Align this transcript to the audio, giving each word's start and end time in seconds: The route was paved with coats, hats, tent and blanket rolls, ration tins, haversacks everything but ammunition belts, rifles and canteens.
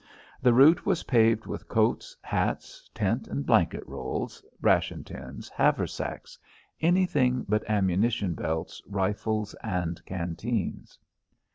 The 0.41 0.55
route 0.55 0.83
was 0.83 1.03
paved 1.03 1.45
with 1.45 1.67
coats, 1.67 2.17
hats, 2.23 2.89
tent 2.95 3.27
and 3.27 3.45
blanket 3.45 3.87
rolls, 3.87 4.43
ration 4.59 5.03
tins, 5.03 5.47
haversacks 5.49 6.39
everything 6.81 7.45
but 7.47 7.63
ammunition 7.69 8.33
belts, 8.33 8.81
rifles 8.87 9.53
and 9.61 10.03
canteens. 10.07 10.97